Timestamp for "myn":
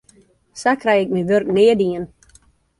1.13-1.27